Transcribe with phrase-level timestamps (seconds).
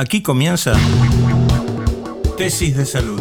[0.00, 0.72] Aquí comienza
[2.38, 3.20] Tesis de Salud.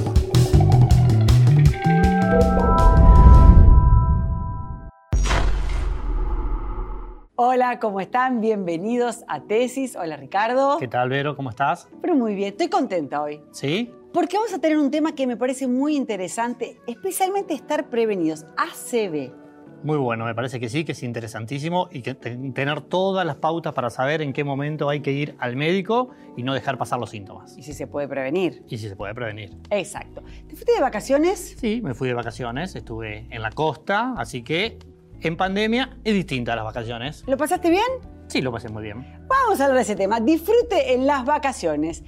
[7.36, 8.40] Hola, ¿cómo están?
[8.40, 9.98] Bienvenidos a Tesis.
[9.98, 10.78] Hola Ricardo.
[10.78, 11.36] ¿Qué tal, Vero?
[11.36, 11.90] ¿Cómo estás?
[12.02, 13.42] Pero muy bien, estoy contenta hoy.
[13.52, 13.94] ¿Sí?
[14.14, 18.46] Porque vamos a tener un tema que me parece muy interesante, especialmente estar prevenidos.
[18.56, 19.49] ACV.
[19.82, 23.74] Muy bueno, me parece que sí, que es interesantísimo y que tener todas las pautas
[23.74, 27.12] para saber en qué momento hay que ir al médico y no dejar pasar los
[27.12, 27.58] síntomas.
[27.58, 28.64] Y si se puede prevenir.
[28.68, 29.56] Y si se puede prevenir.
[29.70, 30.22] Exacto.
[30.48, 31.56] ¿Te fuiste de vacaciones?
[31.58, 34.80] Sí, me fui de vacaciones, estuve en la costa, así que
[35.22, 37.24] en pandemia es distinta a las vacaciones.
[37.26, 37.86] ¿Lo pasaste bien?
[38.28, 39.06] Sí, lo pasé muy bien.
[39.28, 40.20] Vamos a hablar de ese tema.
[40.20, 42.04] Disfrute en las vacaciones.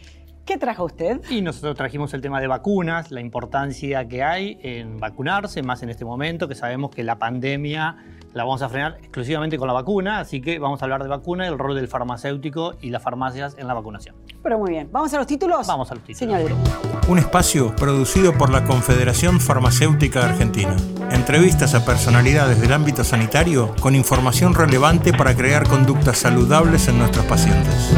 [0.52, 1.22] ¿Qué trajo usted?
[1.30, 5.90] Y nosotros trajimos el tema de vacunas, la importancia que hay en vacunarse, más en
[5.90, 7.96] este momento, que sabemos que la pandemia
[8.34, 11.46] la vamos a frenar exclusivamente con la vacuna, así que vamos a hablar de vacuna
[11.46, 14.14] y el rol del farmacéutico y las farmacias en la vacunación.
[14.44, 15.66] Pero muy bien, ¿vamos a los títulos?
[15.68, 16.38] Vamos a los títulos.
[16.38, 16.52] Señor
[17.08, 20.76] Un espacio producido por la Confederación Farmacéutica Argentina.
[21.12, 27.26] Entrevistas a personalidades del ámbito sanitario con información relevante para crear conductas saludables en nuestros
[27.26, 27.96] pacientes.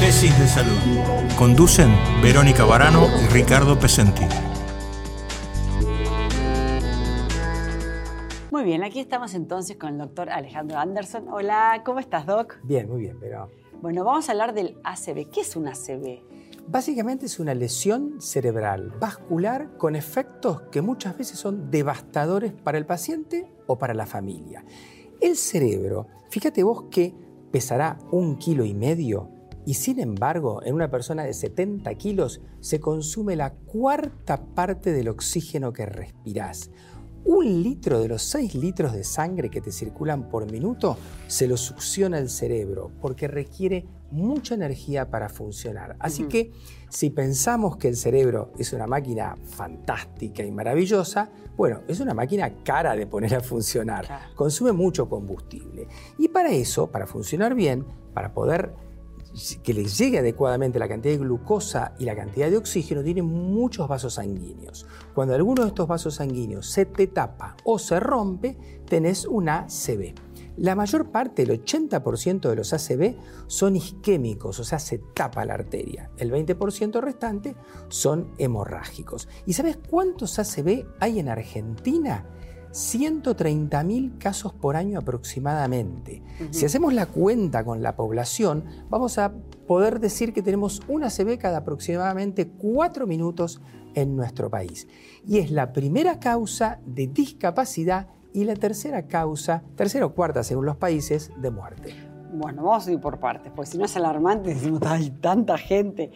[0.00, 0.78] Tesis de salud.
[1.36, 1.90] Conducen
[2.22, 4.22] Verónica Barano y Ricardo Pesenti.
[8.52, 11.26] Muy bien, aquí estamos entonces con el doctor Alejandro Anderson.
[11.28, 12.60] Hola, ¿cómo estás, Doc?
[12.62, 13.50] Bien, muy bien, pero...
[13.82, 15.30] Bueno, vamos a hablar del ACV.
[15.30, 16.20] ¿Qué es un ACV?
[16.68, 22.86] Básicamente es una lesión cerebral vascular con efectos que muchas veces son devastadores para el
[22.86, 24.64] paciente o para la familia.
[25.20, 27.16] El cerebro, fíjate vos que
[27.50, 29.37] pesará un kilo y medio
[29.68, 35.08] y sin embargo en una persona de 70 kilos se consume la cuarta parte del
[35.08, 36.70] oxígeno que respirás.
[37.26, 40.96] Un litro de los 6 litros de sangre que te circulan por minuto
[41.26, 45.96] se lo succiona el cerebro porque requiere mucha energía para funcionar.
[45.98, 46.50] Así que
[46.88, 52.62] si pensamos que el cerebro es una máquina fantástica y maravillosa, bueno, es una máquina
[52.64, 54.32] cara de poner a funcionar.
[54.34, 55.88] Consume mucho combustible.
[56.16, 57.84] Y para eso, para funcionar bien,
[58.14, 58.87] para poder
[59.62, 63.88] que le llegue adecuadamente la cantidad de glucosa y la cantidad de oxígeno, tiene muchos
[63.88, 64.86] vasos sanguíneos.
[65.14, 68.56] Cuando alguno de estos vasos sanguíneos se te tapa o se rompe,
[68.86, 70.14] tenés una ACV.
[70.58, 73.16] La mayor parte, el 80% de los ACV,
[73.46, 76.10] son isquémicos, o sea, se tapa la arteria.
[76.16, 77.54] El 20% restante
[77.88, 79.28] son hemorrágicos.
[79.46, 82.26] ¿Y sabes cuántos ACV hay en Argentina?
[82.72, 86.22] 130.000 casos por año aproximadamente.
[86.50, 89.32] Si hacemos la cuenta con la población, vamos a
[89.66, 93.60] poder decir que tenemos una ACV cada aproximadamente 4 minutos
[93.94, 94.86] en nuestro país.
[95.26, 100.66] Y es la primera causa de discapacidad y la tercera causa, tercera o cuarta según
[100.66, 101.94] los países, de muerte.
[102.32, 106.12] Bueno, vamos a ir por partes, porque si no es alarmante, decimos, hay tanta gente.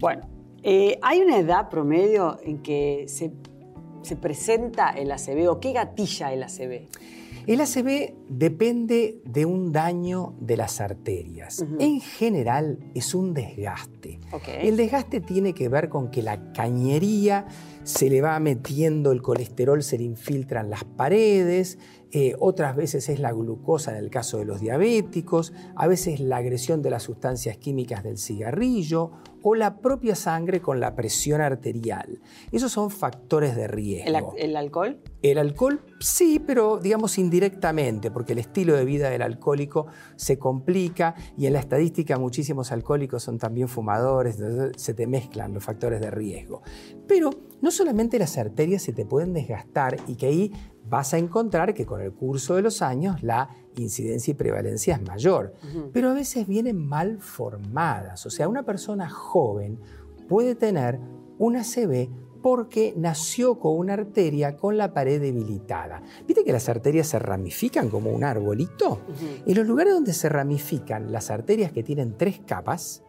[0.00, 0.28] Bueno,
[0.62, 3.32] eh, ¿hay una edad promedio en que se
[4.06, 6.88] se presenta el ACV o qué gatilla el ACV?
[7.46, 11.64] El ACV depende de un daño de las arterias.
[11.78, 14.18] En general es un desgaste.
[14.60, 17.46] El desgaste tiene que ver con que la cañería
[17.84, 21.78] se le va metiendo el colesterol, se le infiltran las paredes,
[22.10, 26.38] eh, otras veces es la glucosa en el caso de los diabéticos, a veces la
[26.38, 29.12] agresión de las sustancias químicas del cigarrillo
[29.48, 32.18] o la propia sangre con la presión arterial.
[32.50, 34.34] Esos son factores de riesgo.
[34.36, 35.00] ¿El, alcohol?
[35.22, 39.86] El alcohol sí, pero digamos indirectamente, porque el estilo de vida del alcohólico
[40.16, 45.54] se complica y en la estadística muchísimos alcohólicos son también fumadores, entonces se te mezclan
[45.54, 46.62] los factores de riesgo.
[47.06, 47.30] Pero
[47.62, 50.52] no solamente las arterias se te pueden desgastar y que ahí
[50.88, 53.48] vas a encontrar que con el curso de los años la
[53.82, 55.54] incidencia y prevalencia es mayor,
[55.92, 58.26] pero a veces vienen mal formadas.
[58.26, 59.78] O sea, una persona joven
[60.28, 60.98] puede tener
[61.38, 62.08] una CB
[62.42, 66.02] porque nació con una arteria con la pared debilitada.
[66.28, 69.00] ¿Viste que las arterias se ramifican como un arbolito?
[69.44, 73.02] En los lugares donde se ramifican las arterias que tienen tres capas,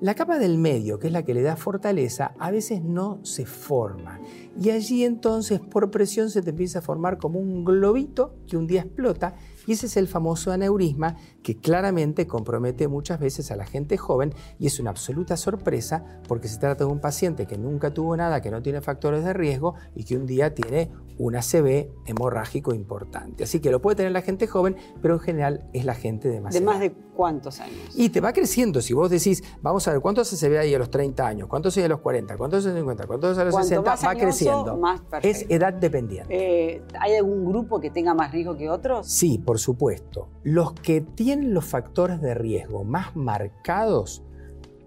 [0.00, 3.46] la capa del medio, que es la que le da fortaleza, a veces no se
[3.46, 4.20] forma.
[4.60, 8.66] Y allí entonces por presión se te empieza a formar como un globito que un
[8.66, 9.34] día explota
[9.66, 14.34] y ese es el famoso aneurisma que claramente compromete muchas veces a la gente joven
[14.58, 18.40] y es una absoluta sorpresa porque se trata de un paciente que nunca tuvo nada,
[18.40, 23.44] que no tiene factores de riesgo y que un día tiene un ACV hemorrágico importante.
[23.44, 26.40] Así que lo puede tener la gente joven, pero en general es la gente de
[26.40, 27.78] más ¿De más de cuántos años?
[27.94, 28.80] Y te va creciendo.
[28.80, 31.48] Si vos decís, vamos a ver, ¿cuántos ACV hay a los 30 años?
[31.48, 32.36] ¿Cuántos hay a los 40?
[32.36, 33.06] ¿Cuántos a los 50?
[33.06, 33.96] ¿Cuántos a los 60?
[34.04, 34.80] Va creciendo.
[35.22, 36.34] es edad dependiente.
[36.34, 39.06] Eh, ¿Hay algún grupo que tenga más riesgo que otros?
[39.06, 40.26] Sí, por supuesto.
[40.42, 44.24] Los que tienen los factores de riesgo más marcados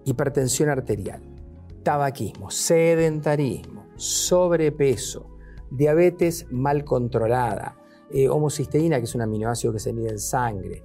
[0.04, 1.22] hipertensión arterial,
[1.84, 5.38] tabaquismo, sedentarismo, sobrepeso,
[5.72, 7.78] diabetes mal controlada,
[8.12, 10.84] eh, homocisteína, que es un aminoácido que se mide en sangre,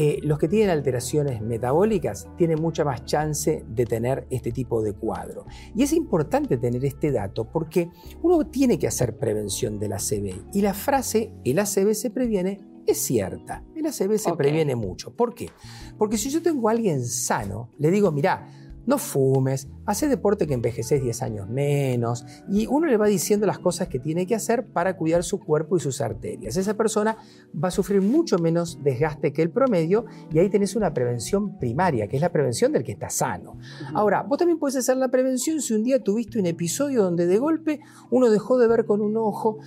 [0.00, 4.92] eh, los que tienen alteraciones metabólicas tienen mucha más chance de tener este tipo de
[4.92, 5.44] cuadro.
[5.74, 7.90] Y es importante tener este dato porque
[8.22, 10.44] uno tiene que hacer prevención del ACV.
[10.54, 13.62] Y la frase, el ACV se previene, es cierta.
[13.74, 15.14] El ACV se previene mucho.
[15.14, 15.50] ¿Por qué?
[15.96, 18.46] Porque si yo tengo a alguien sano, le digo, mira,
[18.88, 23.58] no fumes, hace deporte que envejeces 10 años menos, y uno le va diciendo las
[23.58, 26.56] cosas que tiene que hacer para cuidar su cuerpo y sus arterias.
[26.56, 27.18] Esa persona
[27.54, 32.08] va a sufrir mucho menos desgaste que el promedio y ahí tenés una prevención primaria,
[32.08, 33.58] que es la prevención del que está sano.
[33.92, 37.36] Ahora, vos también puedes hacer la prevención si un día tuviste un episodio donde de
[37.36, 37.80] golpe
[38.10, 39.58] uno dejó de ver con un ojo,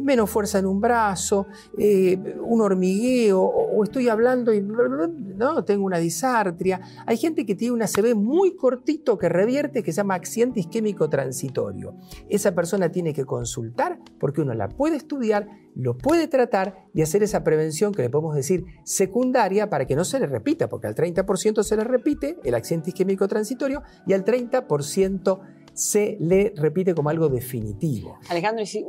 [0.00, 1.46] menos fuerza en un brazo,
[1.78, 6.82] eh, un hormigueo, o, estoy hablando y no, tengo una disartria.
[7.06, 11.08] Hay gente que tiene una CB muy cortito que revierte que se llama accidente isquémico
[11.08, 11.94] transitorio.
[12.28, 15.46] Esa persona tiene que consultar porque uno la puede estudiar,
[15.76, 20.04] lo puede tratar y hacer esa prevención que le podemos decir secundaria para que no
[20.04, 24.24] se le repita, porque al 30% se le repite el accidente isquémico transitorio y al
[24.24, 25.38] 30%
[25.72, 28.18] se le repite como algo definitivo.
[28.28, 28.84] Alejandro, y si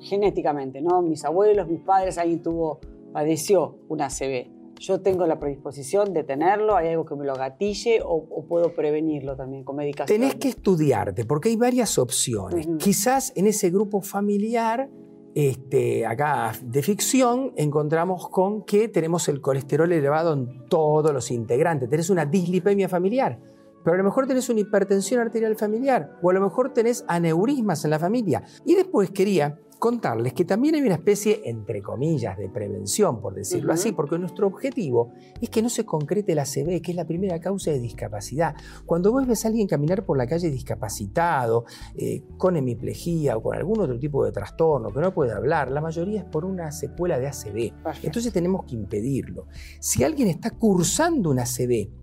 [0.00, 1.02] genéticamente, ¿no?
[1.02, 2.80] Mis abuelos, mis padres, alguien tuvo,
[3.12, 8.00] padeció una ACV yo tengo la predisposición de tenerlo, hay algo que me lo gatille
[8.04, 10.20] o, puedo prevenirlo también con medicación.
[10.20, 12.66] Tenés que estudiarte porque hay varias opciones.
[12.78, 14.90] Quizás en ese grupo familiar,
[15.34, 21.88] este, acá de ficción, encontramos con que tenemos el colesterol elevado en todos los integrantes.
[21.88, 23.38] Tenés una dislipemia familiar.
[23.84, 27.84] Pero a lo mejor tenés una hipertensión arterial familiar o a lo mejor tenés aneurismas
[27.84, 28.44] en la familia.
[28.64, 33.72] Y después quería contarles que también hay una especie, entre comillas, de prevención, por decirlo
[33.72, 37.40] así, porque nuestro objetivo es que no se concrete la CB, que es la primera
[37.40, 38.54] causa de discapacidad.
[38.86, 41.64] Cuando vos ves a alguien caminar por la calle discapacitado,
[41.96, 45.80] eh, con hemiplegia o con algún otro tipo de trastorno, que no puede hablar, la
[45.80, 47.72] mayoría es por una secuela de ACV.
[48.04, 49.48] Entonces tenemos que impedirlo.
[49.80, 52.01] Si alguien está cursando una ACV,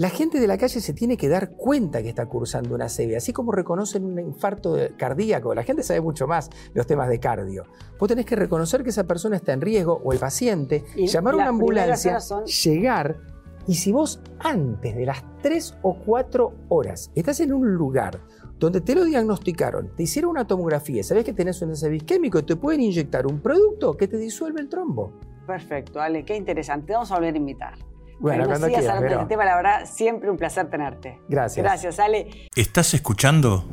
[0.00, 3.16] la gente de la calle se tiene que dar cuenta que está cursando una ACV,
[3.18, 5.54] así como reconocen un infarto cardíaco.
[5.54, 7.66] La gente sabe mucho más los temas de cardio.
[7.98, 11.36] Vos tenés que reconocer que esa persona está en riesgo o el paciente, llamar a
[11.36, 12.16] una ambulancia,
[12.64, 13.18] llegar.
[13.66, 18.22] Y si vos antes de las 3 o 4 horas estás en un lugar
[18.58, 22.56] donde te lo diagnosticaron, te hicieron una tomografía, sabés que tenés un ACV isquémico, te
[22.56, 25.12] pueden inyectar un producto que te disuelve el trombo.
[25.46, 26.94] Perfecto, Ale, qué interesante.
[26.94, 27.89] Vamos a volver a invitar.
[28.20, 29.26] Bueno, cuando quieras, pero...
[29.26, 31.18] tema, la verdad, siempre un placer tenerte.
[31.26, 31.64] Gracias.
[31.64, 32.48] Gracias, Ale.
[32.54, 33.64] ¿Estás escuchando?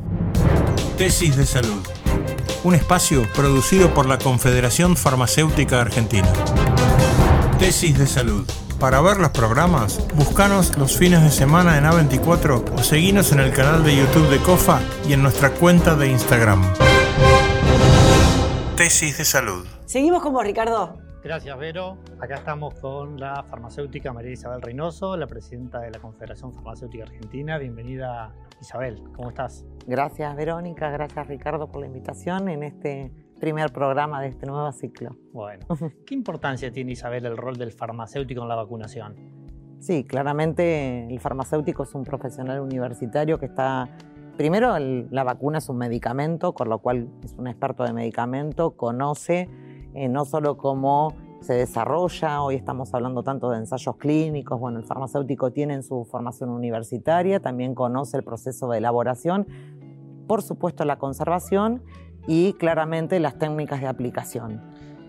[0.98, 1.86] Tesis de Salud.
[2.64, 6.32] Un espacio producido por la Confederación Farmacéutica Argentina.
[7.60, 8.50] Tesis de Salud.
[8.80, 13.52] Para ver los programas, búscanos los fines de semana en A24 o seguinos en el
[13.52, 14.80] canal de YouTube de COFA
[15.10, 16.64] y en nuestra cuenta de Instagram.
[18.78, 19.66] Tesis de Salud.
[19.86, 21.07] Seguimos con vos, Ricardo.
[21.28, 21.98] Gracias, Vero.
[22.22, 27.58] Acá estamos con la farmacéutica María Isabel Reynoso, la presidenta de la Confederación Farmacéutica Argentina.
[27.58, 29.04] Bienvenida, Isabel.
[29.14, 29.66] ¿Cómo estás?
[29.86, 30.90] Gracias, Verónica.
[30.90, 35.18] Gracias, Ricardo, por la invitación en este primer programa de este nuevo ciclo.
[35.34, 35.66] Bueno,
[36.06, 39.16] ¿qué importancia tiene, Isabel, el rol del farmacéutico en la vacunación?
[39.82, 43.90] Sí, claramente el farmacéutico es un profesional universitario que está
[44.38, 49.50] Primero, la vacuna es un medicamento, con lo cual es un experto de medicamento, conoce
[49.98, 54.86] eh, no solo cómo se desarrolla, hoy estamos hablando tanto de ensayos clínicos, bueno, el
[54.86, 59.48] farmacéutico tiene su formación universitaria, también conoce el proceso de elaboración,
[60.28, 61.82] por supuesto la conservación
[62.28, 64.62] y claramente las técnicas de aplicación.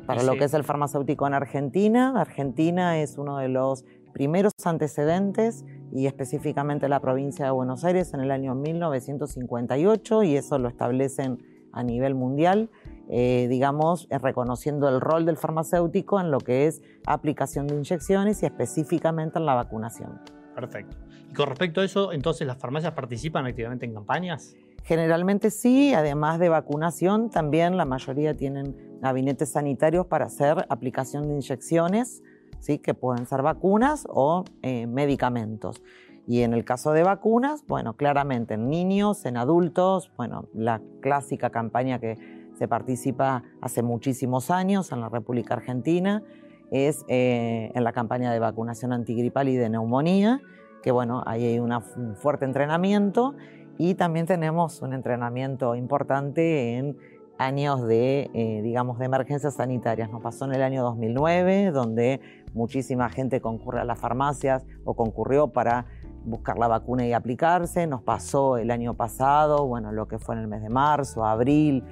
[0.06, 5.66] Para lo que es el farmacéutico en Argentina, Argentina es uno de los primeros antecedentes
[5.92, 11.42] y específicamente la provincia de Buenos Aires en el año 1958 y eso lo establecen
[11.72, 12.70] a nivel mundial
[13.08, 18.42] eh, digamos, eh, reconociendo el rol del farmacéutico en lo que es aplicación de inyecciones
[18.42, 20.20] y específicamente en la vacunación.
[20.54, 20.96] Perfecto.
[21.30, 24.56] Y con respecto a eso, entonces, ¿las farmacias participan activamente en campañas?
[24.84, 31.34] Generalmente sí, además de vacunación, también la mayoría tienen gabinetes sanitarios para hacer aplicación de
[31.34, 32.22] inyecciones,
[32.60, 32.78] ¿sí?
[32.78, 35.82] que pueden ser vacunas o eh, medicamentos.
[36.26, 41.50] Y en el caso de vacunas, bueno, claramente en niños, en adultos, bueno, la clásica
[41.50, 46.22] campaña que se participa hace muchísimos años en la República Argentina,
[46.70, 50.40] es eh, en la campaña de vacunación antigripal y de neumonía,
[50.82, 51.72] que bueno, ahí hay un
[52.16, 53.34] fuerte entrenamiento
[53.78, 56.96] y también tenemos un entrenamiento importante en
[57.38, 60.10] años de, eh, digamos, de emergencias sanitarias.
[60.10, 62.20] Nos pasó en el año 2009, donde
[62.52, 65.86] muchísima gente concurre a las farmacias o concurrió para
[66.24, 67.86] buscar la vacuna y aplicarse.
[67.86, 71.84] Nos pasó el año pasado, bueno, lo que fue en el mes de marzo, abril,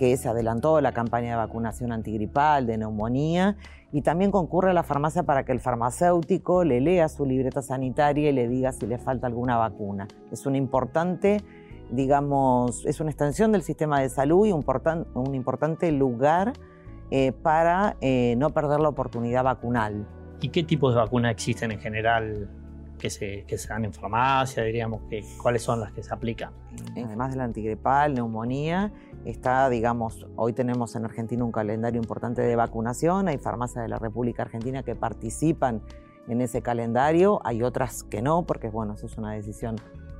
[0.00, 3.58] que se adelantó la campaña de vacunación antigripal, de neumonía,
[3.92, 8.30] y también concurre a la farmacia para que el farmacéutico le lea su libreta sanitaria
[8.30, 10.08] y le diga si le falta alguna vacuna.
[10.32, 11.42] Es un importante,
[11.90, 14.64] digamos, es una extensión del sistema de salud y un,
[15.12, 16.54] un importante lugar
[17.10, 20.06] eh, para eh, no perder la oportunidad vacunal.
[20.40, 22.48] ¿Y qué tipos de vacunas existen en general
[23.00, 26.52] que se, que se dan en farmacia, diríamos, que, cuáles son las que se aplican.
[26.92, 28.92] Además de la antigripal, neumonía,
[29.24, 33.98] está, digamos, hoy tenemos en Argentina un calendario importante de vacunación, hay farmacias de la
[33.98, 35.82] República Argentina que participan
[36.28, 39.76] en ese calendario, hay otras que no, porque bueno, eso es una decisión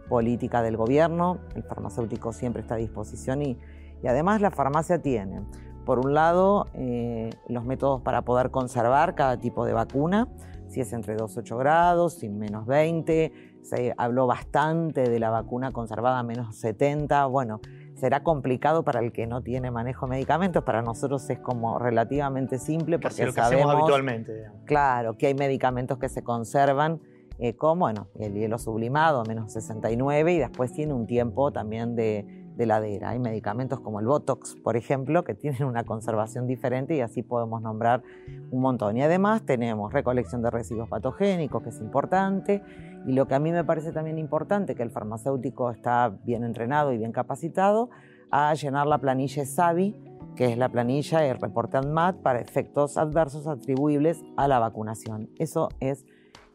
[0.09, 3.59] política del gobierno, el farmacéutico siempre está a disposición y,
[4.07, 5.43] además la farmacia tiene,
[5.85, 10.29] por un lado, eh, los métodos para poder conservar cada tipo de vacuna,
[10.71, 13.33] si es entre 2 8 grados, sin menos 20.
[13.63, 17.27] Se habló bastante de la vacuna conservada a menos 70.
[17.27, 17.61] Bueno,
[18.01, 20.65] será complicado para el que no tiene manejo de medicamentos.
[20.65, 24.47] Para nosotros es como relativamente simple porque lo que sabemos habitualmente.
[24.65, 27.01] Claro, que hay medicamentos que se conservan
[27.39, 32.41] eh, como bueno, el hielo sublimado menos 69 y después tiene un tiempo también de
[32.61, 33.11] de ladera.
[33.11, 37.63] Hay medicamentos como el Botox, por ejemplo, que tienen una conservación diferente y así podemos
[37.63, 38.03] nombrar
[38.51, 38.99] un montón.
[38.99, 42.63] Y además tenemos recolección de residuos patogénicos, que es importante,
[43.07, 46.93] y lo que a mí me parece también importante, que el farmacéutico está bien entrenado
[46.93, 47.91] y bien capacitado
[48.31, 49.97] a llenar la planilla SAVI,
[50.37, 55.31] que es la planilla el reporte ANMAT para efectos adversos atribuibles a la vacunación.
[55.39, 56.07] Eso es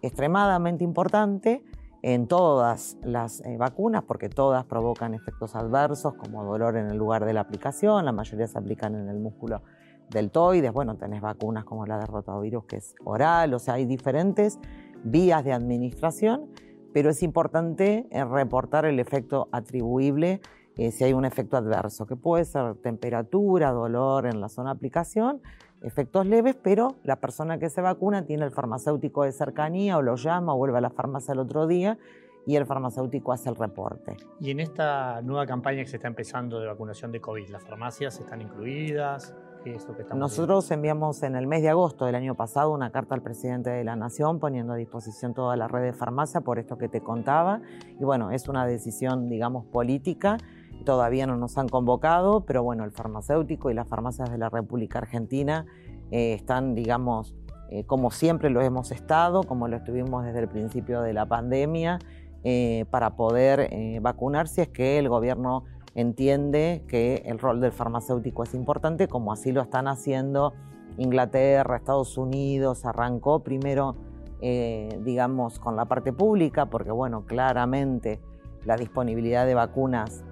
[0.02, 1.64] extremadamente importante
[2.02, 7.26] en todas las eh, vacunas, porque todas provocan efectos adversos como dolor en el lugar
[7.26, 9.64] de la aplicación, la mayoría se aplican en el músculo
[10.12, 14.60] deltoides, bueno, tenés vacunas como la de rotavirus que es oral, o sea, hay diferentes
[15.06, 16.50] vías de administración,
[16.94, 20.42] pero es importante eh, reportar el efecto atribuible
[20.78, 24.78] eh, si hay un efecto adverso, que puede ser temperatura, dolor en la zona de
[24.78, 25.42] aplicación,
[25.82, 30.16] efectos leves, pero la persona que se vacuna tiene el farmacéutico de cercanía o lo
[30.16, 31.98] llama o vuelve a la farmacia el otro día
[32.46, 34.18] y el farmacéutico hace el reporte.
[34.40, 38.20] Y en esta nueva campaña que se está empezando de vacunación de COVID, ¿las farmacias
[38.20, 39.34] están incluidas?
[39.66, 42.92] ¿Qué es lo que Nosotros enviamos en el mes de agosto del año pasado una
[42.92, 46.60] carta al presidente de la Nación poniendo a disposición toda la red de farmacia por
[46.60, 47.62] esto que te contaba.
[48.00, 50.38] Y bueno, es una decisión, digamos, política.
[50.86, 55.00] Todavía no nos han convocado, pero bueno, el farmacéutico y las farmacias de la República
[55.00, 55.66] Argentina
[56.12, 57.34] eh, están, digamos,
[57.72, 61.98] eh, como siempre lo hemos estado, como lo estuvimos desde el principio de la pandemia,
[62.44, 63.68] eh, para poder
[64.00, 65.64] vacunar si es que el gobierno
[65.96, 70.54] entiende que el rol del farmacéutico es importante, como así lo están haciendo
[70.98, 73.96] Inglaterra, Estados Unidos, arrancó primero,
[74.40, 78.22] digamos, con la parte pública, porque bueno, claramente
[78.64, 80.24] la disponibilidad de vacunas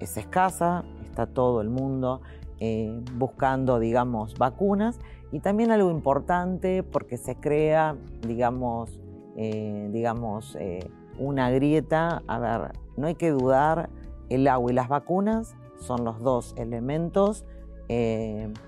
[0.00, 2.20] es escasa, está todo el mundo
[2.60, 4.98] eh, buscando, digamos, vacunas
[5.30, 7.96] y también algo importante porque se crea,
[8.26, 8.98] digamos,
[9.36, 12.22] eh, digamos eh, una grieta.
[12.26, 13.90] A ver, no hay que dudar,
[14.28, 17.44] el agua y las vacunas son los dos elementos,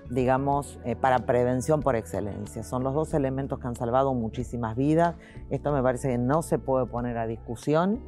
[0.09, 2.63] digamos, para prevención por excelencia.
[2.63, 5.15] Son los dos elementos que han salvado muchísimas vidas.
[5.49, 7.99] Esto me parece que no se puede poner a discusión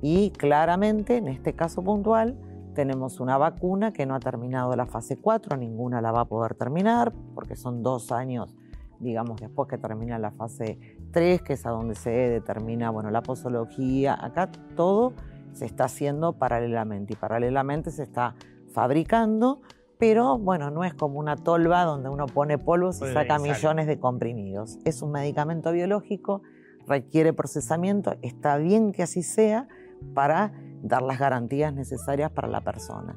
[0.00, 2.38] y claramente, en este caso puntual,
[2.74, 6.54] tenemos una vacuna que no ha terminado la fase 4, ninguna la va a poder
[6.54, 8.56] terminar, porque son dos años,
[8.98, 10.78] digamos, después que termina la fase
[11.12, 14.18] 3, que es a donde se determina, bueno, la posología.
[14.20, 15.12] Acá todo
[15.54, 18.34] se está haciendo paralelamente y paralelamente se está
[18.72, 19.62] fabricando,
[19.98, 23.98] pero bueno, no es como una tolva donde uno pone polvos y saca millones de
[23.98, 24.78] comprimidos.
[24.84, 26.42] Es un medicamento biológico,
[26.86, 29.68] requiere procesamiento, está bien que así sea
[30.12, 33.16] para dar las garantías necesarias para la persona.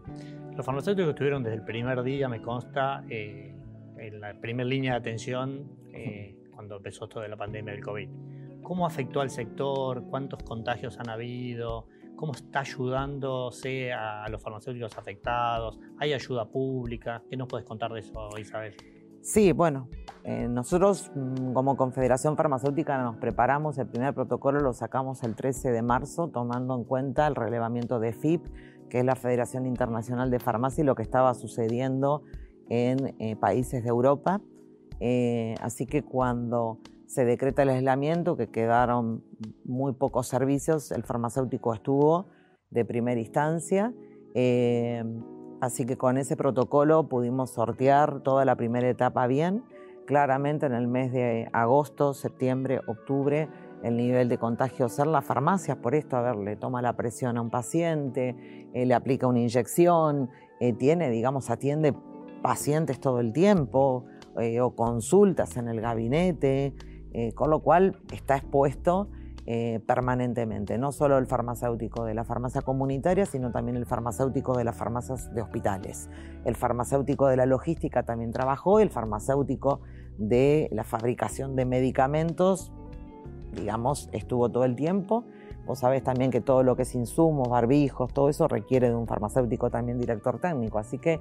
[0.56, 3.56] Los farmacéuticos estuvieron desde el primer día, me consta, eh,
[3.98, 8.10] en la primera línea de atención eh, cuando empezó esto de la pandemia del COVID.
[8.64, 10.04] ¿Cómo afectó al sector?
[10.10, 11.88] ¿Cuántos contagios han habido?
[12.18, 15.80] ¿Cómo está ayudándose a los farmacéuticos afectados?
[16.00, 17.24] ¿Hay ayuda pública?
[17.30, 18.76] ¿Qué nos puedes contar de eso, Isabel?
[19.22, 19.88] Sí, bueno,
[20.24, 25.72] eh, nosotros mm, como Confederación Farmacéutica nos preparamos, el primer protocolo lo sacamos el 13
[25.72, 28.46] de marzo, tomando en cuenta el relevamiento de FIP,
[28.90, 32.24] que es la Federación Internacional de Farmacia, y lo que estaba sucediendo
[32.70, 34.42] en eh, países de Europa.
[35.00, 39.24] Eh, así que cuando se decreta el aislamiento, que quedaron
[39.66, 42.28] muy pocos servicios, el farmacéutico estuvo
[42.70, 43.94] de primera instancia.
[45.60, 49.64] Así que con ese protocolo pudimos sortear toda la primera etapa bien.
[50.06, 53.50] Claramente en el mes de agosto, septiembre, octubre
[53.84, 57.38] el nivel de contagio ser las farmacias, por esto, a ver, le toma la presión
[57.38, 58.36] a un paciente,
[58.74, 61.94] eh, le aplica una inyección, eh, tiene, digamos, atiende
[62.42, 64.06] pacientes todo el tiempo
[64.40, 66.74] eh, o consultas en el gabinete,
[67.36, 69.10] con lo cual está expuesto
[69.86, 74.76] permanentemente, no solo el farmacéutico de la farmacia comunitaria, sino también el farmacéutico de las
[74.76, 76.10] farmacias de hospitales.
[76.44, 79.82] El farmacéutico de la logística también trabajó, el farmacéutico
[80.18, 82.72] de la fabricación de medicamentos
[83.54, 85.26] digamos, estuvo todo el tiempo.
[85.66, 89.08] Vos sabés también que todo lo que es insumos, barbijos, todo eso requiere de un
[89.08, 90.80] farmacéutico también director técnico.
[90.80, 91.20] Así que,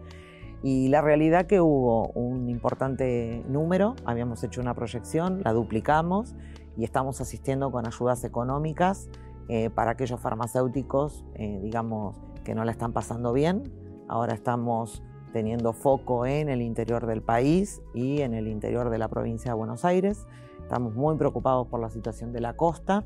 [0.62, 6.34] y la realidad que hubo un importante número, habíamos hecho una proyección, la duplicamos
[6.76, 9.08] y estamos asistiendo con ayudas económicas
[9.48, 13.72] eh, para aquellos farmacéuticos, eh, digamos, que no la están pasando bien.
[14.08, 19.08] Ahora estamos teniendo foco en el interior del país y en el interior de la
[19.08, 20.26] provincia de Buenos Aires.
[20.62, 23.04] Estamos muy preocupados por la situación de la costa.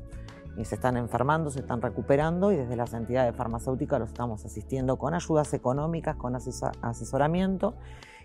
[0.57, 4.97] Y se están enfermando, se están recuperando y desde las entidades farmacéuticas los estamos asistiendo
[4.97, 7.75] con ayudas económicas, con asesoramiento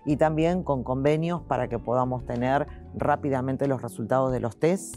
[0.04, 4.96] y también con convenios para que podamos tener rápidamente los resultados de los test.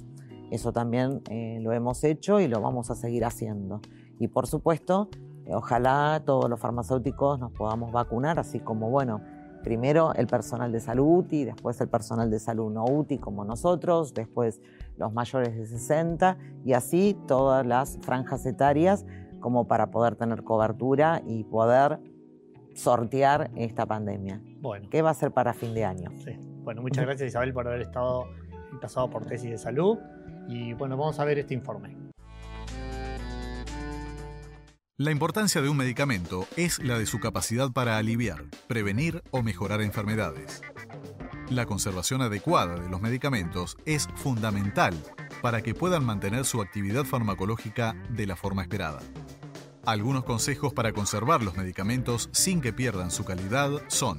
[0.51, 3.81] Eso también eh, lo hemos hecho y lo vamos a seguir haciendo.
[4.19, 5.09] Y por supuesto,
[5.45, 9.21] eh, ojalá todos los farmacéuticos nos podamos vacunar, así como, bueno,
[9.63, 14.13] primero el personal de salud UTI, después el personal de salud no UTI como nosotros,
[14.13, 14.61] después
[14.97, 19.05] los mayores de 60 y así todas las franjas etarias
[19.39, 21.99] como para poder tener cobertura y poder
[22.73, 24.41] sortear esta pandemia.
[24.61, 24.87] Bueno.
[24.89, 26.11] ¿Qué va a ser para fin de año?
[26.17, 26.31] Sí.
[26.63, 28.25] Bueno, muchas gracias Isabel por haber estado
[28.81, 29.97] pasado por tesis de salud
[30.47, 32.08] y bueno, vamos a ver este informe.
[34.99, 39.81] La importancia de un medicamento es la de su capacidad para aliviar, prevenir o mejorar
[39.81, 40.61] enfermedades.
[41.49, 44.93] La conservación adecuada de los medicamentos es fundamental
[45.41, 48.99] para que puedan mantener su actividad farmacológica de la forma esperada.
[49.85, 54.17] Algunos consejos para conservar los medicamentos sin que pierdan su calidad son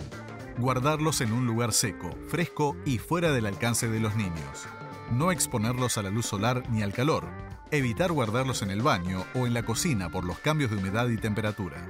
[0.57, 4.66] guardarlos en un lugar seco, fresco y fuera del alcance de los niños.
[5.12, 9.46] No exponerlos a la luz solar ni al calor, Evitar guardarlos en el baño o
[9.46, 11.87] en la cocina por los cambios de humedad y temperatura.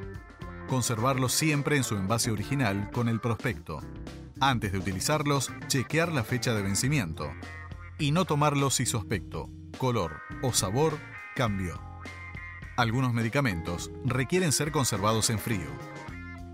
[0.68, 3.80] Conservarlos siempre en su envase original con el prospecto.
[4.40, 7.32] Antes de utilizarlos, chequear la fecha de vencimiento.
[7.98, 10.98] Y no tomarlos si aspecto, color o sabor
[11.34, 11.80] cambió.
[12.76, 15.70] Algunos medicamentos requieren ser conservados en frío.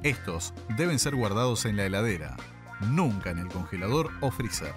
[0.05, 2.37] Estos deben ser guardados en la heladera,
[2.81, 4.75] nunca en el congelador o freezer.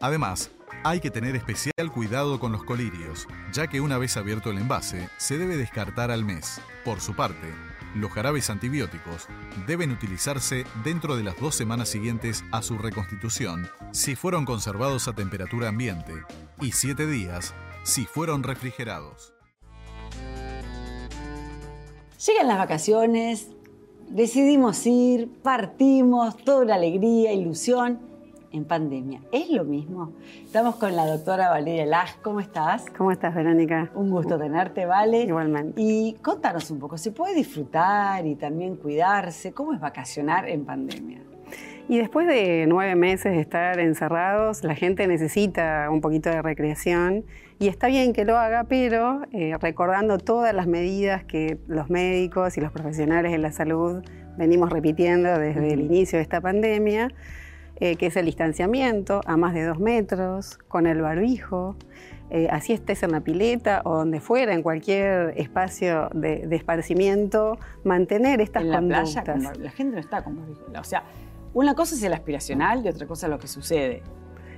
[0.00, 0.52] Además,
[0.84, 5.08] hay que tener especial cuidado con los colirios, ya que una vez abierto el envase,
[5.16, 6.60] se debe descartar al mes.
[6.84, 7.48] Por su parte,
[7.94, 9.26] los jarabes antibióticos
[9.66, 15.14] deben utilizarse dentro de las dos semanas siguientes a su reconstitución si fueron conservados a
[15.14, 16.12] temperatura ambiente
[16.60, 19.34] y siete días si fueron refrigerados.
[22.26, 23.48] Llegan las vacaciones,
[24.08, 28.10] decidimos ir, partimos, toda una alegría, ilusión
[28.52, 29.20] en pandemia.
[29.32, 30.12] ¿Es lo mismo?
[30.44, 32.20] Estamos con la doctora Valeria Laj.
[32.22, 32.84] ¿Cómo estás?
[32.96, 33.90] ¿Cómo estás, Verónica?
[33.94, 35.22] Un gusto tenerte, Vale.
[35.22, 35.80] Igualmente.
[35.80, 39.52] Y contanos un poco, ¿se puede disfrutar y también cuidarse?
[39.52, 41.22] ¿Cómo es vacacionar en pandemia?
[41.88, 47.24] Y después de nueve meses de estar encerrados, la gente necesita un poquito de recreación
[47.58, 52.56] y está bien que lo haga, pero eh, recordando todas las medidas que los médicos
[52.56, 54.04] y los profesionales de la salud
[54.36, 57.12] venimos repitiendo desde el inicio de esta pandemia,
[57.80, 61.76] eh, que es el distanciamiento a más de dos metros, con el barbijo,
[62.30, 68.40] eh, así estés en la pileta o donde fuera, en cualquier espacio de, esparcimiento, mantener
[68.40, 69.24] estas en la Playa,
[69.58, 70.64] la gente no está con barbijo.
[70.78, 71.02] O sea,
[71.54, 74.02] una cosa es el aspiracional y otra cosa es lo que sucede.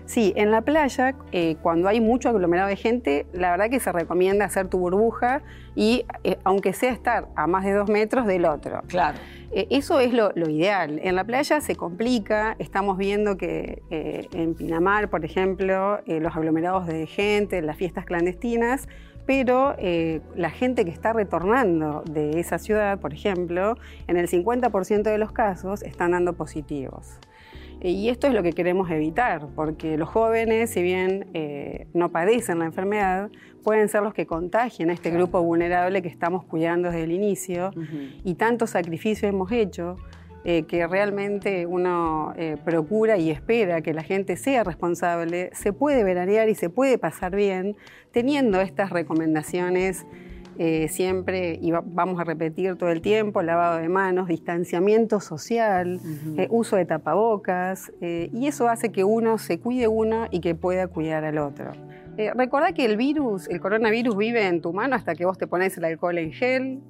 [0.06, 3.92] Sí, en la playa, eh, cuando hay mucho aglomerado de gente, la verdad que se
[3.92, 5.42] recomienda hacer tu burbuja
[5.74, 6.04] y,
[6.44, 8.82] aunque sea estar a más de dos metros del otro.
[8.88, 9.18] Claro.
[9.52, 10.98] Eh, eso es lo, ideal.
[11.02, 16.34] En la playa se complica, estamos viendo que eh, en Pinamar, por ejemplo, eh, los
[16.34, 18.88] aglomerados de gente, las fiestas clandestinas,
[19.26, 19.76] pero
[20.34, 23.76] la gente que está retornando de esa ciudad, por ejemplo,
[24.08, 27.20] en el 50% de los casos están dando positivos.
[27.84, 32.60] Y esto es lo que queremos evitar, porque los jóvenes, si bien eh, no padecen
[32.60, 33.30] la enfermedad,
[33.64, 37.72] pueden ser los que contagien a este grupo vulnerable que estamos cuidando desde el inicio.
[38.24, 39.96] Y tanto sacrificio hemos hecho
[40.44, 46.02] eh, que realmente uno eh, procura y espera que la gente sea responsable, se puede
[46.02, 47.76] veranear y se puede pasar bien
[48.10, 50.04] teniendo estas recomendaciones
[50.58, 56.00] eh, siempre, y vamos a repetir todo el tiempo, lavado de manos, distanciamiento social,
[56.36, 60.54] eh, uso de tapabocas, eh, y eso hace que uno se cuide uno y que
[60.54, 61.72] pueda cuidar al otro.
[62.34, 65.78] Recordá que el virus, el coronavirus vive en tu mano hasta que vos te pones
[65.78, 66.80] el alcohol en gel,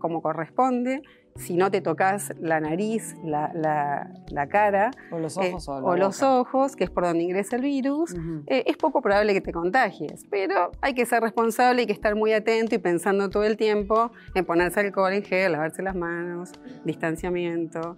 [0.00, 1.02] como corresponde.
[1.38, 4.90] Si no te tocas la nariz, la, cara.
[5.10, 5.68] O los ojos.
[5.68, 8.14] o, los ojos, que es por donde ingresa el virus,
[8.46, 10.24] es poco probable que te contagies.
[10.30, 14.10] Pero hay que ser responsable, hay que estar muy atento y pensando todo el tiempo
[14.34, 16.52] en ponerse alcohol en gel, lavarse las manos,
[16.84, 17.96] distanciamiento.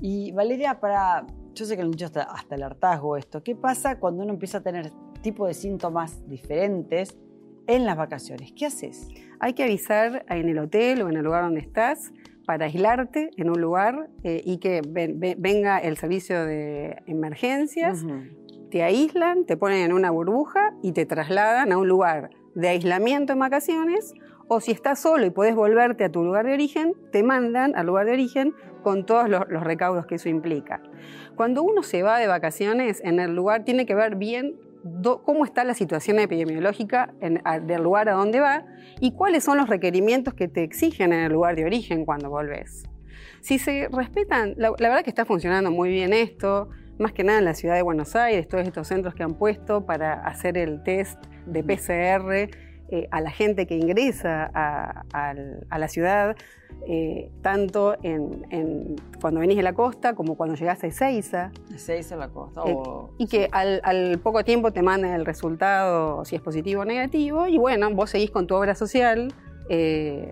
[0.00, 1.26] Y Valeria, para.
[1.54, 3.42] Yo sé que lo hasta, hasta el hartazgo esto.
[3.42, 7.18] ¿Qué pasa cuando uno empieza a tener tipo de síntomas diferentes
[7.66, 8.52] en las vacaciones?
[8.52, 9.08] ¿Qué haces?
[9.40, 12.12] Hay que avisar en el hotel o en el lugar donde estás
[12.48, 14.80] para aislarte en un lugar eh, y que
[15.36, 18.06] venga el servicio de emergencias,
[18.70, 23.34] te aíslan, te ponen en una burbuja y te trasladan a un lugar de aislamiento
[23.34, 24.14] en vacaciones
[24.48, 27.84] o si estás solo y puedes volverte a tu lugar de origen, te mandan al
[27.84, 30.80] lugar de origen con todos los, recaudos que eso implica.
[31.36, 34.56] Cuando uno se va de vacaciones en el lugar, tiene que ver bien
[35.24, 37.14] cómo está la situación epidemiológica
[37.62, 38.64] del lugar a donde va
[39.00, 42.84] y cuáles son los requerimientos que te exigen en el lugar de origen cuando volvés.
[43.40, 47.44] Si se respetan, la verdad que está funcionando muy bien esto, más que nada en
[47.44, 51.24] la ciudad de Buenos Aires, todos estos centros que han puesto para hacer el test
[51.46, 55.34] de PCR eh, a la gente que ingresa a,
[55.78, 56.36] la ciudad,
[56.86, 61.50] eh, tanto en, cuando venís de la costa como cuando llegás a Ezeiza.
[61.74, 62.62] Ezeiza a la costa.
[62.66, 62.74] Eh,
[63.18, 67.58] y que al, poco tiempo te mandan el resultado, si es positivo o negativo, y
[67.58, 69.34] bueno, vos seguís con tu obra social.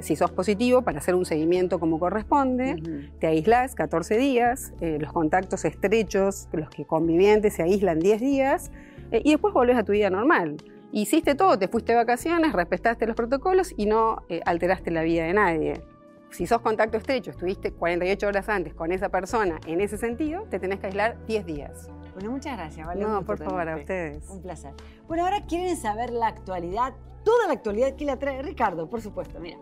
[0.00, 5.66] si sos positivo, para hacer un seguimiento como corresponde, te aislás 14 días, los contactos
[5.66, 8.70] estrechos, los que convivientes se aíslan 10 días,
[9.12, 10.56] y después volvés a tu vida normal.
[10.96, 15.24] Hiciste todo, te fuiste de vacaciones, respetaste los protocolos y no eh, alteraste la vida
[15.24, 15.82] de nadie.
[16.30, 20.58] Si sos contacto estrecho, estuviste 48 horas antes con esa persona en ese sentido, te
[20.58, 21.90] tenés que aislar 10 días.
[22.14, 23.02] Bueno, muchas gracias, ¿vale?
[23.02, 24.26] No, por favor, a ustedes.
[24.30, 24.72] Un placer.
[25.06, 26.94] Bueno, ahora quieren saber la actualidad,
[27.26, 29.58] toda la actualidad que le trae Ricardo, por supuesto, mira.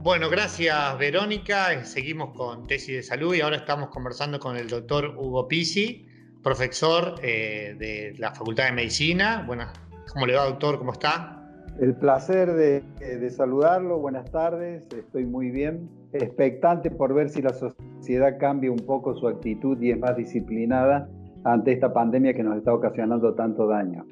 [0.00, 1.82] Bueno, gracias Verónica.
[1.86, 6.06] Seguimos con tesis de salud y ahora estamos conversando con el doctor Hugo Pisi,
[6.42, 9.42] profesor eh, de la Facultad de Medicina.
[9.46, 9.83] Buenas
[10.14, 10.78] ¿Cómo le va, doctor?
[10.78, 11.44] ¿Cómo está?
[11.80, 13.98] El placer de, saludarlo.
[13.98, 14.84] Buenas tardes.
[14.96, 15.90] Estoy muy bien.
[16.12, 21.08] Expectante por ver si la sociedad cambia un poco su actitud y es más disciplinada
[21.42, 24.06] ante esta pandemia que nos está ocasionando tanto daño.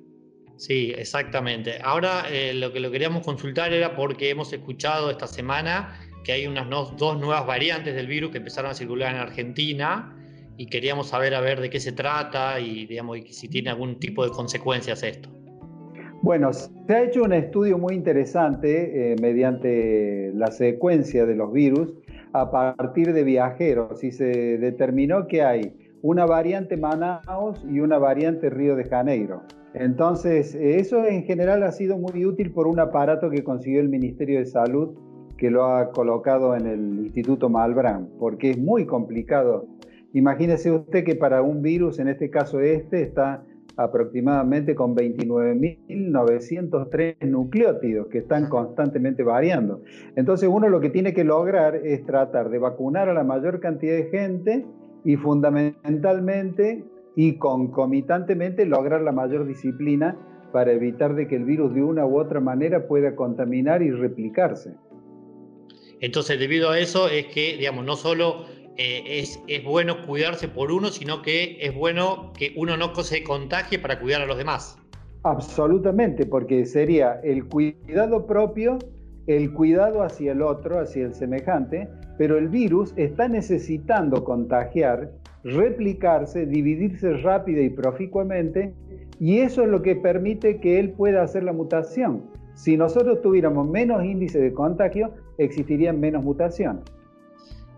[0.57, 1.75] Sí, exactamente.
[1.85, 6.49] Ahora eh, lo que lo queríamos consultar era porque hemos escuchado esta semana que hay
[6.49, 10.17] unas dos nuevas variantes del virus que empezaron a circular en Argentina
[10.57, 14.25] y queríamos saber a ver de qué se trata y digamos si tiene algún tipo
[14.25, 15.42] de consecuencias esto.
[16.23, 21.95] Bueno, se ha hecho un estudio muy interesante eh, mediante la secuencia de los virus
[22.33, 28.51] a partir de viajeros y se determinó que hay una variante Manaus y una variante
[28.51, 29.43] Río de Janeiro.
[29.75, 34.39] Entonces, eso en general ha sido muy útil por un aparato que consiguió el Ministerio
[34.39, 34.97] de Salud
[35.37, 39.67] que lo ha colocado en el Instituto Malbrán, porque es muy complicado.
[40.13, 43.43] Imagínese usted que para un virus, en este caso este, está
[43.77, 49.83] aproximadamente con 29.903 nucleótidos que están constantemente variando.
[50.17, 53.97] Entonces uno lo que tiene que lograr es tratar de vacunar a la mayor cantidad
[53.97, 54.67] de gente
[55.05, 56.85] y fundamentalmente
[57.17, 60.17] y concomitantemente lograr la mayor disciplina
[60.53, 64.75] para evitar de que el virus de una u otra manera pueda contaminar y replicarse.
[66.01, 68.45] Entonces, debido a eso es que, digamos, no solo
[68.77, 73.23] eh, es, es, bueno cuidarse por uno, sino que es bueno que uno no se
[73.23, 74.79] contagie para cuidar a los demás.
[75.25, 78.79] Absolutamente, porque sería el cuidado propio,
[79.27, 85.13] el cuidado hacia el otro, hacia el semejante, pero el virus está necesitando contagiar,
[85.45, 88.75] replicarse, dividirse rápida y proficuamente,
[89.21, 92.25] y eso es lo que permite que él pueda hacer la mutación.
[92.55, 96.83] Si nosotros tuviéramos menos índice de contagio, existirían menos mutaciones.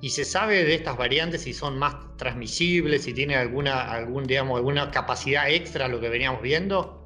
[0.04, 4.58] ¿Y se sabe de estas variantes si son más transmisibles, si tienen alguna, algún, digamos,
[4.58, 7.00] alguna capacidad extra a lo que veníamos viendo?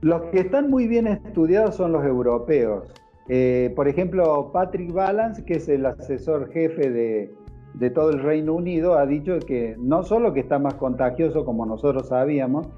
[0.00, 2.84] Los que están muy bien estudiados son los europeos.
[3.28, 7.34] Eh, por ejemplo, Patrick Balance, que es el asesor jefe de,
[7.74, 11.66] de todo el Reino Unido, ha dicho que no solo que está más contagioso como
[11.66, 12.68] nosotros sabíamos,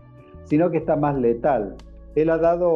[0.44, 1.76] sino que está más letal.
[2.14, 2.70] Él ha dado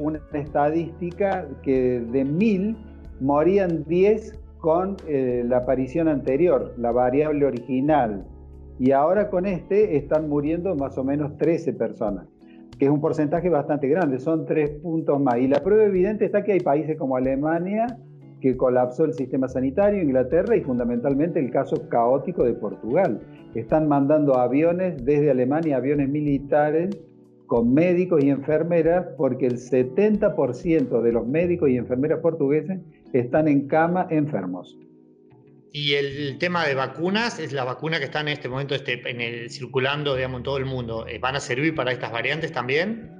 [0.00, 2.76] una estadística que de mil
[3.20, 8.26] morían 10 con eh, la aparición anterior, la variable original.
[8.80, 12.26] Y ahora con este están muriendo más o menos 13 personas,
[12.76, 15.38] que es un porcentaje bastante grande, son tres puntos más.
[15.38, 17.96] Y la prueba evidente está que hay países como Alemania,
[18.40, 23.20] que colapsó el sistema sanitario, Inglaterra y fundamentalmente el caso caótico de Portugal.
[23.54, 26.90] Están mandando aviones desde Alemania, aviones militares,
[27.46, 32.80] con médicos y enfermeras, porque el 70% de los médicos y enfermeras portugueses
[33.20, 34.78] están en cama enfermos.
[35.72, 39.20] Y el tema de vacunas, es la vacuna que está en este momento este, en
[39.20, 41.06] el, circulando digamos, en todo el mundo.
[41.06, 43.10] Eh, ¿Van a servir para estas variantes también?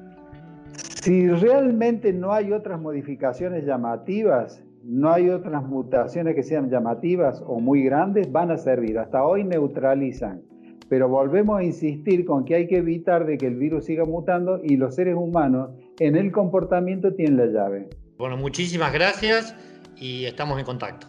[1.03, 7.61] Si realmente no hay otras modificaciones llamativas, no hay otras mutaciones que sean llamativas o
[7.61, 8.99] muy grandes, van a servir.
[8.99, 10.41] Hasta hoy neutralizan.
[10.89, 14.61] Pero volvemos a insistir con que hay que evitar de que el virus siga mutando
[14.63, 17.89] y los seres humanos en el comportamiento tienen la llave.
[18.17, 19.55] Bueno, muchísimas gracias
[19.97, 21.07] y estamos en contacto.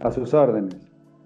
[0.00, 0.76] A sus órdenes.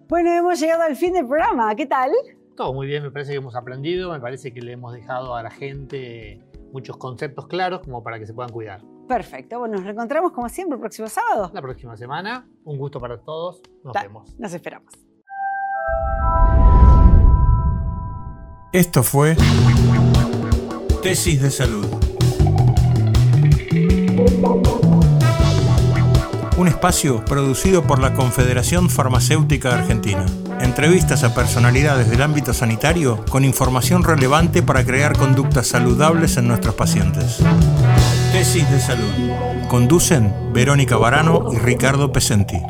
[0.08, 1.74] Bueno, hemos llegado al fin del programa.
[1.74, 2.10] ¿Qué tal?
[2.56, 5.42] Todo muy bien, me parece que hemos aprendido, me parece que le hemos dejado a
[5.42, 8.82] la gente muchos conceptos claros como para que se puedan cuidar.
[9.06, 11.50] Perfecto, bueno, nos reencontramos como siempre el próximo sábado.
[11.54, 14.38] La próxima semana, un gusto para todos, nos vemos.
[14.38, 14.92] Nos esperamos.
[18.72, 19.36] Esto fue
[21.02, 21.86] Tesis de Salud.
[26.58, 30.26] Un espacio producido por la Confederación Farmacéutica Argentina.
[30.60, 36.74] Entrevistas a personalidades del ámbito sanitario con información relevante para crear conductas saludables en nuestros
[36.74, 37.38] pacientes.
[38.32, 39.68] Tesis de Salud.
[39.68, 42.60] Conducen Verónica Barano y Ricardo Pesenti.